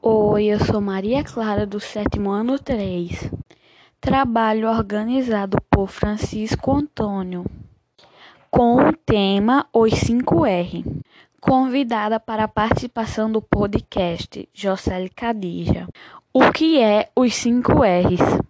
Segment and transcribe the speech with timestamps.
[0.00, 3.32] Oi, eu sou Maria Clara, do sétimo ano 3.
[4.00, 7.44] Trabalho organizado por Francisco Antônio,
[8.48, 10.84] com o tema Os 5R.
[11.40, 15.88] Convidada para a participação do podcast, Jocely Cadija.
[16.32, 18.47] O que é os 5Rs?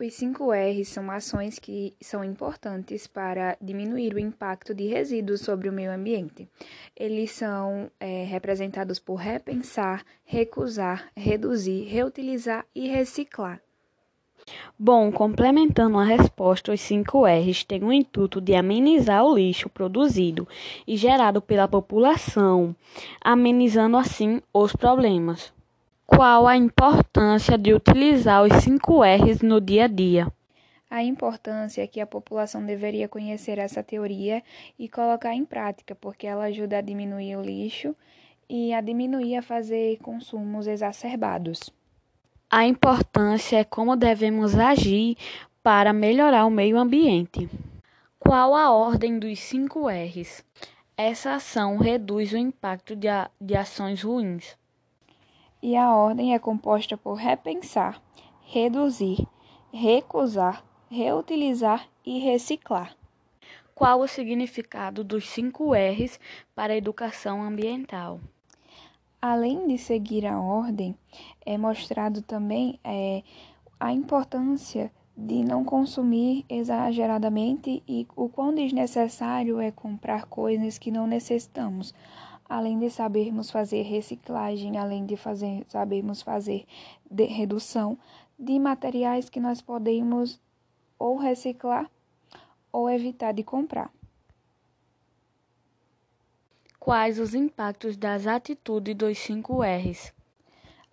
[0.00, 5.72] Os 5R são ações que são importantes para diminuir o impacto de resíduos sobre o
[5.72, 6.48] meio ambiente.
[6.96, 13.60] Eles são é, representados por repensar, recusar, reduzir, reutilizar e reciclar.
[14.78, 20.46] Bom, complementando a resposta, os 5 R's têm o intuito de amenizar o lixo produzido
[20.86, 22.72] e gerado pela população,
[23.20, 25.52] amenizando assim os problemas.
[26.10, 30.26] Qual a importância de utilizar os 5 R's no dia a dia?
[30.90, 34.42] A importância é que a população deveria conhecer essa teoria
[34.78, 37.94] e colocar em prática, porque ela ajuda a diminuir o lixo
[38.48, 41.70] e a diminuir a fazer consumos exacerbados.
[42.50, 45.14] A importância é como devemos agir
[45.62, 47.50] para melhorar o meio ambiente.
[48.18, 50.42] Qual a ordem dos 5 R's?
[50.96, 54.56] Essa ação reduz o impacto de, a, de ações ruins
[55.62, 58.00] e a ordem é composta por repensar,
[58.42, 59.26] reduzir,
[59.72, 62.96] recusar, reutilizar e reciclar.
[63.74, 66.18] Qual o significado dos cinco R's
[66.54, 68.20] para a educação ambiental?
[69.20, 70.96] Além de seguir a ordem,
[71.44, 73.22] é mostrado também é,
[73.78, 81.08] a importância de não consumir exageradamente e o quão desnecessário é comprar coisas que não
[81.08, 81.92] necessitamos
[82.48, 86.64] além de sabermos fazer reciclagem, além de fazer, sabermos fazer
[87.10, 87.98] de redução
[88.38, 90.40] de materiais que nós podemos
[90.98, 91.90] ou reciclar
[92.72, 93.92] ou evitar de comprar.
[96.78, 100.17] Quais os impactos das atitudes dos 5 R's?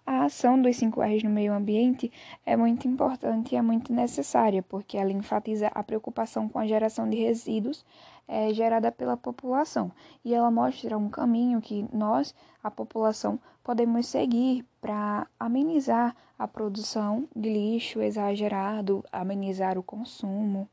[0.06, 2.12] A ação dos 5 R's no meio ambiente
[2.46, 7.10] é muito importante e é muito necessária, porque ela enfatiza a preocupação com a geração
[7.10, 7.84] de resíduos
[8.28, 9.92] é, gerada pela população.
[10.24, 17.28] E ela mostra um caminho que nós, a população, podemos seguir para amenizar a produção
[17.36, 20.70] de lixo exagerado, amenizar o consumo,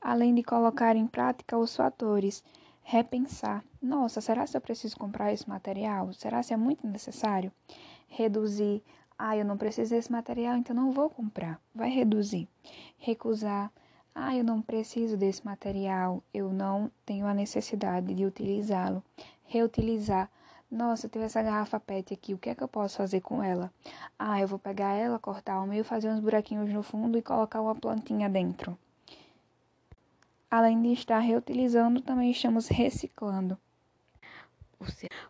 [0.00, 2.42] além de colocar em prática os fatores
[2.90, 3.62] repensar.
[3.82, 6.10] Nossa, será que eu preciso comprar esse material?
[6.14, 7.52] Será que é muito necessário?
[8.08, 8.82] reduzir.
[9.18, 11.60] Ah, eu não preciso desse material, então não vou comprar.
[11.74, 12.48] Vai reduzir.
[12.96, 13.70] Recusar.
[14.14, 19.02] Ah, eu não preciso desse material, eu não tenho a necessidade de utilizá-lo.
[19.44, 20.30] Reutilizar.
[20.70, 23.42] Nossa, eu tenho essa garrafa PET aqui, o que é que eu posso fazer com
[23.42, 23.70] ela?
[24.18, 27.60] Ah, eu vou pegar ela, cortar o meio, fazer uns buraquinhos no fundo e colocar
[27.60, 28.76] uma plantinha dentro.
[30.50, 33.58] Além de estar reutilizando, também estamos reciclando.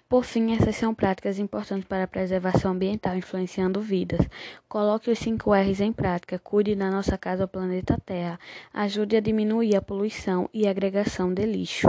[0.08, 4.20] Por fim, essas são práticas importantes para a preservação ambiental, influenciando vidas.
[4.68, 8.38] Coloque os 5 R's em prática, cuide da nossa casa, o planeta Terra,
[8.72, 11.88] ajude a diminuir a poluição e a agregação de lixo.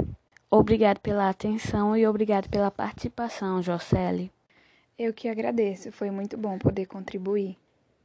[0.50, 4.32] Obrigado pela atenção e obrigado pela participação, Jocely.
[4.98, 7.58] Eu que agradeço, foi muito bom poder contribuir.